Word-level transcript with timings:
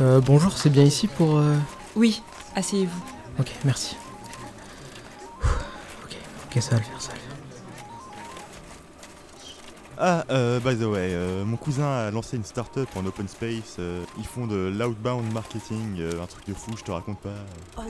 Euh, 0.00 0.20
bonjour, 0.20 0.52
c'est 0.56 0.70
bien 0.70 0.82
ici 0.84 1.06
pour... 1.06 1.36
euh, 1.36 1.56
Oui, 1.94 2.22
asseyez-vous. 2.56 3.02
Ok, 3.38 3.50
merci. 3.64 3.96
Ok, 6.04 6.16
ok, 6.46 6.62
ça 6.62 6.70
va 6.72 6.76
le 6.78 6.82
faire, 6.82 7.00
ça 7.00 7.08
va 7.08 7.14
le 7.14 7.20
faire. 7.20 7.28
Ah, 9.98 10.24
euh, 10.30 10.58
by 10.58 10.76
the 10.76 10.82
way, 10.82 11.10
euh, 11.12 11.44
mon 11.44 11.56
cousin 11.56 11.86
a 11.86 12.10
lancé 12.10 12.36
une 12.36 12.44
start-up 12.44 12.88
en 12.96 13.06
open 13.06 13.28
space. 13.28 13.76
euh, 13.78 14.02
ils 14.18 14.26
font 14.26 14.48
de 14.48 14.72
l'outbound 14.76 15.32
marketing, 15.32 16.00
euh, 16.00 16.20
un 16.20 16.26
truc 16.26 16.46
de 16.48 16.54
fou, 16.54 16.72
je 16.76 16.82
te 16.82 16.90
raconte 16.90 17.20
pas. 17.20 17.30
Oh 17.78 17.82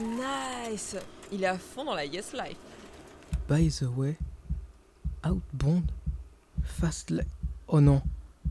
nice 0.69 0.95
Il 1.31 1.43
est 1.43 1.47
à 1.47 1.57
fond 1.57 1.83
dans 1.85 1.95
la 1.95 2.05
Yes 2.05 2.33
Life. 2.33 2.57
By 3.49 3.69
the 3.69 3.85
way, 3.97 4.15
outbound, 5.23 5.91
fast 6.63 7.11
Oh 7.67 7.79
non, 7.79 8.01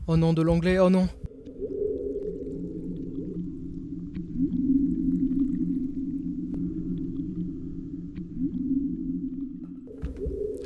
oh 0.07 0.15
non, 0.17 0.33
de 0.33 0.41
l'anglais, 0.41 0.79
oh 0.79 0.89
non. 0.89 1.07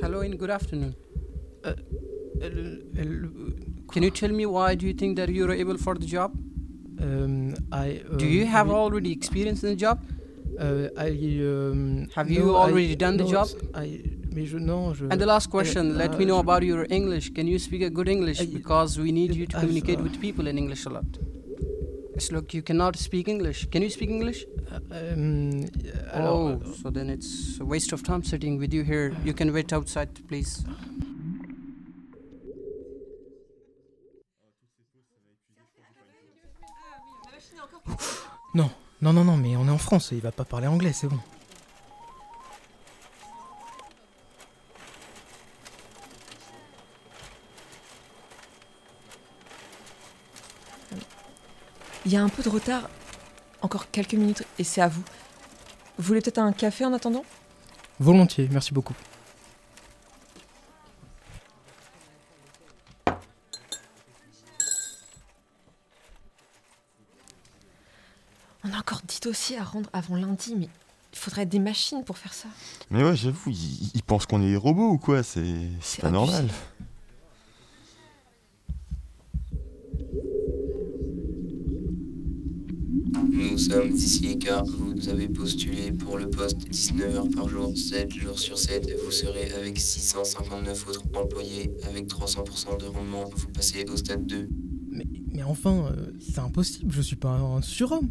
Hello 0.01 0.21
and 0.21 0.37
good 0.39 0.49
afternoon. 0.49 0.93
Elle- 1.63 2.81
elle- 2.95 3.29
Can 3.93 4.03
you 4.03 4.11
tell 4.11 4.31
me 4.31 4.45
why 4.45 4.75
do 4.75 4.85
you 4.85 4.93
think 4.93 5.17
that 5.17 5.29
you're 5.29 5.51
able 5.51 5.77
for 5.77 5.95
the 5.95 6.05
job? 6.05 6.31
um, 6.99 7.53
I, 7.71 8.01
Do 8.17 8.25
um, 8.25 8.31
you 8.31 8.45
have 8.45 8.69
already 8.69 9.11
experience 9.11 9.63
in 9.63 9.69
the 9.69 9.75
job? 9.75 9.99
uh, 10.59 10.87
I, 10.97 11.09
um, 11.41 12.07
Have 12.15 12.29
no, 12.29 12.35
you 12.37 12.55
I- 12.55 12.59
already 12.69 12.95
done 12.95 13.17
the 13.17 13.23
no, 13.23 13.31
job? 13.31 13.47
I, 13.73 14.01
mais 14.37 14.45
je, 14.45 14.59
non, 14.59 14.93
je... 14.93 15.05
And 15.05 15.17
the 15.17 15.25
last 15.25 15.49
question, 15.49 15.91
uh, 15.91 15.97
let 15.97 16.17
me 16.19 16.25
know 16.25 16.39
about 16.39 16.63
your 16.63 16.85
English. 16.89 17.33
Can 17.33 17.47
you 17.47 17.57
speak 17.57 17.81
a 17.81 17.89
good 17.89 18.07
English? 18.07 18.39
Because 18.59 18.99
we 18.99 19.11
need 19.11 19.33
you 19.35 19.47
to 19.47 19.57
communicate 19.59 19.99
uh, 19.99 20.03
with 20.03 20.21
people 20.21 20.47
in 20.47 20.57
English 20.57 20.85
a 20.85 20.89
lot. 20.89 21.09
Yes, 22.13 22.31
look, 22.31 22.53
you 22.53 22.61
cannot 22.61 22.95
speak 22.97 23.27
English. 23.27 23.67
Can 23.71 23.81
you 23.81 23.89
speak 23.89 24.09
English? 24.09 24.45
Um, 24.91 25.65
oh, 26.13 26.49
euh, 26.49 26.73
so 26.81 26.91
then 26.91 27.09
it's 27.09 27.59
a 27.59 27.65
waste 27.65 27.93
of 27.93 28.03
time 28.03 28.23
sitting 28.23 28.59
with 28.59 28.71
you 28.73 28.83
here. 28.83 29.11
You 29.25 29.33
can 29.33 29.51
wait 29.51 29.73
outside, 29.73 30.09
please. 30.27 30.63
non, 38.53 38.69
non, 39.01 39.13
non, 39.13 39.23
non, 39.25 39.37
mais 39.37 39.55
on 39.55 39.67
est 39.67 39.71
en 39.71 39.79
France, 39.79 40.09
il 40.11 40.21
va 40.21 40.31
pas 40.31 40.45
parler 40.45 40.67
anglais, 40.67 40.93
c'est 40.93 41.07
bon. 41.07 41.19
Il 52.07 52.13
y 52.13 52.15
a 52.15 52.23
un 52.23 52.29
peu 52.29 52.41
de 52.41 52.47
retard. 52.47 52.89
Encore 53.61 53.91
quelques 53.91 54.13
minutes 54.13 54.43
et 54.57 54.63
c'est 54.63 54.79
à 54.79 54.87
vous. 54.87 55.03
Vous 55.97 56.03
voulez 56.05 56.21
peut-être 56.21 56.37
un 56.37 56.53
café 56.53 56.85
en 56.85 56.93
attendant? 56.93 57.25
Volontiers, 57.99 58.47
merci 58.49 58.73
beaucoup. 58.73 58.93
On 68.63 68.71
a 68.71 68.77
encore 68.77 69.01
10 69.05 69.19
dossiers 69.19 69.57
à 69.57 69.65
rendre 69.65 69.89
avant 69.91 70.15
lundi, 70.15 70.55
mais 70.57 70.69
il 71.11 71.19
faudrait 71.19 71.45
des 71.45 71.59
machines 71.59 72.05
pour 72.05 72.17
faire 72.17 72.33
ça. 72.33 72.47
Mais 72.89 73.03
ouais, 73.03 73.17
j'avoue, 73.17 73.49
ils, 73.49 73.91
ils 73.93 74.03
pensent 74.03 74.25
qu'on 74.25 74.41
est 74.41 74.51
des 74.51 74.55
robots 74.55 74.91
ou 74.91 74.97
quoi? 74.97 75.23
C'est 75.23 75.41
pas 75.41 76.07
abusé. 76.07 76.11
normal. 76.11 76.47
Sommes 83.69 83.91
ici 83.91 84.37
car 84.39 84.63
vous 84.65 85.09
avez 85.09 85.27
postulé 85.27 85.91
pour 85.91 86.17
le 86.17 86.29
poste 86.29 86.57
19 86.69 87.15
heures 87.15 87.29
par 87.35 87.49
jour, 87.49 87.71
7 87.75 88.13
jours 88.13 88.39
sur 88.39 88.57
7. 88.57 88.89
Vous 89.03 89.11
serez 89.11 89.51
avec 89.53 89.77
659 89.77 90.87
autres 90.89 91.03
employés. 91.13 91.71
Avec 91.87 92.07
300% 92.07 92.79
de 92.79 92.85
rendement, 92.85 93.25
vous 93.35 93.47
passez 93.49 93.85
au 93.91 93.97
stade 93.97 94.25
2. 94.25 94.47
Mais, 94.89 95.05
mais 95.31 95.43
enfin, 95.43 95.91
euh, 95.91 96.11
c'est 96.19 96.39
impossible, 96.39 96.91
je 96.93 97.01
suis 97.01 97.15
pas 97.15 97.29
un 97.29 97.61
surhomme. 97.61 98.09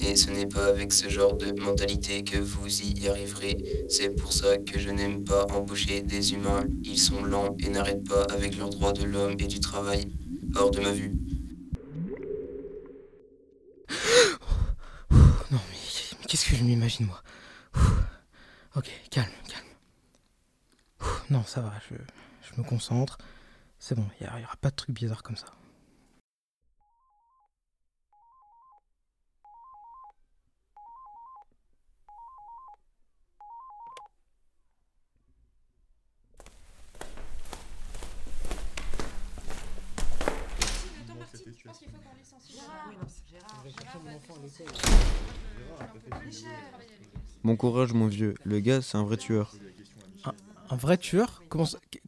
Et 0.00 0.14
ce 0.14 0.30
n'est 0.30 0.46
pas 0.46 0.66
avec 0.66 0.92
ce 0.92 1.08
genre 1.08 1.36
de 1.36 1.58
mentalité 1.60 2.22
que 2.22 2.38
vous 2.38 2.68
y 2.82 3.08
arriverez. 3.08 3.56
C'est 3.88 4.10
pour 4.10 4.32
ça 4.32 4.58
que 4.58 4.78
je 4.78 4.90
n'aime 4.90 5.24
pas 5.24 5.46
embaucher 5.52 6.02
des 6.02 6.34
humains. 6.34 6.64
Ils 6.84 6.98
sont 6.98 7.24
lents 7.24 7.56
et 7.58 7.68
n'arrêtent 7.68 8.08
pas 8.08 8.24
avec 8.24 8.56
leurs 8.58 8.70
droits 8.70 8.92
de 8.92 9.04
l'homme 9.04 9.36
et 9.38 9.46
du 9.46 9.58
travail. 9.58 10.12
Hors 10.54 10.70
de 10.70 10.80
ma 10.80 10.92
vue. 10.92 11.14
Non, 15.50 15.58
mais, 15.70 15.78
mais 16.20 16.26
qu'est-ce 16.28 16.47
que 16.47 16.47
je 16.58 16.64
m'imagine, 16.64 17.06
moi 17.06 17.22
Ok, 18.74 18.90
calme, 19.10 19.30
calme. 19.48 19.64
Non, 21.30 21.44
ça 21.44 21.60
va, 21.60 21.72
je, 21.88 21.94
je 21.94 22.60
me 22.60 22.66
concentre. 22.66 23.18
C'est 23.78 23.94
bon, 23.94 24.06
il 24.20 24.26
n'y 24.26 24.44
aura 24.44 24.56
pas 24.56 24.70
de 24.70 24.74
trucs 24.74 24.90
bizarres 24.90 25.22
comme 25.22 25.36
ça. 25.36 25.46
Bon 47.44 47.56
courage 47.56 47.92
mon 47.92 48.06
vieux, 48.06 48.34
le 48.44 48.60
gars 48.60 48.82
c'est 48.82 48.96
un 48.96 49.04
vrai 49.04 49.16
tueur. 49.16 49.54
Un 50.70 50.76
vrai 50.76 50.98
tueur? 50.98 51.42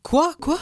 Quoi? 0.02 0.34
Quoi? 0.40 0.58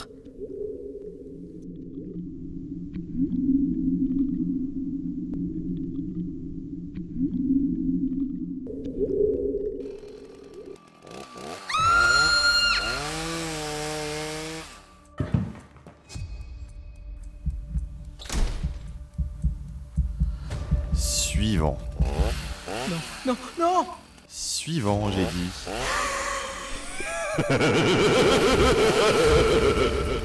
Suivant. 21.39 21.79
Non, 23.25 23.37
non 23.61 23.87
Suivant, 24.29 25.09
j'ai 25.13 25.23
dit. 25.23 25.51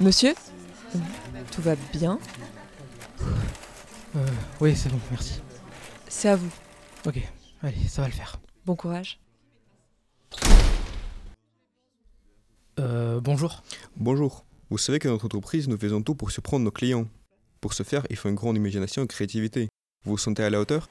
Monsieur 0.00 0.34
Tout 1.52 1.60
va 1.60 1.74
bien? 1.92 2.18
Euh, 4.16 4.26
oui, 4.60 4.74
c'est 4.74 4.88
bon, 4.88 4.98
merci. 5.10 5.40
C'est 6.08 6.28
à 6.28 6.36
vous. 6.36 6.50
Ok, 7.06 7.20
allez, 7.62 7.76
ça 7.88 8.02
va 8.02 8.08
le 8.08 8.14
faire. 8.14 8.40
Bon 8.64 8.74
courage. 8.74 9.18
Euh, 12.78 13.20
bonjour. 13.20 13.62
Bonjour, 13.96 14.44
vous 14.70 14.78
savez 14.78 14.98
que 14.98 15.08
notre 15.08 15.24
entreprise 15.24 15.68
nous 15.68 15.78
faisons 15.78 16.02
tout 16.02 16.14
pour 16.14 16.30
surprendre 16.30 16.64
nos 16.64 16.70
clients. 16.70 17.06
Pour 17.60 17.74
ce 17.74 17.82
faire, 17.82 18.06
il 18.08 18.16
faut 18.16 18.28
une 18.28 18.36
grande 18.36 18.56
imagination 18.56 19.02
et 19.02 19.06
créativité. 19.08 19.68
Vous 20.04 20.12
vous 20.12 20.18
sentez 20.18 20.44
à 20.44 20.50
la 20.50 20.60
hauteur? 20.60 20.88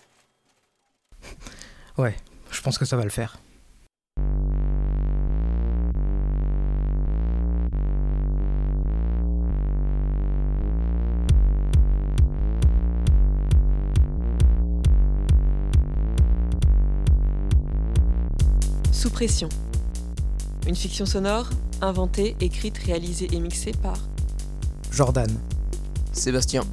Ouais, 1.97 2.15
je 2.51 2.61
pense 2.61 2.77
que 2.77 2.85
ça 2.85 2.97
va 2.97 3.03
le 3.03 3.09
faire. 3.09 3.39
Sous 18.97 19.11
pression. 19.11 19.47
Une 20.65 20.75
fiction 20.75 21.05
sonore, 21.05 21.51
inventée, 21.81 22.35
écrite, 22.39 22.79
réalisée 22.79 23.27
et 23.31 23.39
mixée 23.39 23.71
par 23.71 23.97
Jordan. 24.91 25.29
Sébastien. 26.13 26.63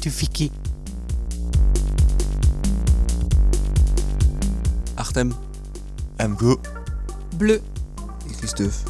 Tufiki. 0.00 0.50
Artem. 4.96 5.34
Amgo. 6.18 6.58
Bleu, 7.36 7.60
Et 8.30 8.32
Christophe. 8.32 8.86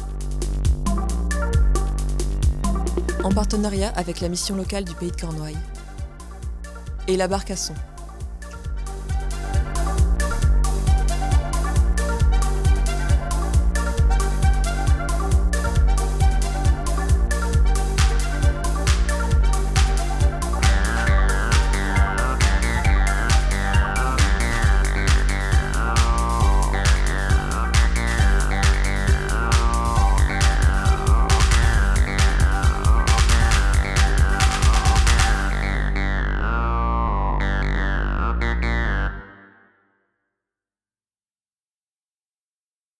en 3.21 3.31
partenariat 3.33 3.91
avec 3.97 4.21
la 4.21 4.29
mission 4.29 4.55
locale 4.55 4.85
du 4.85 4.93
pays 4.93 5.11
de 5.11 5.15
Cornouailles. 5.19 5.57
Et 7.09 7.17
la 7.17 7.27
Barcasson, 7.27 7.73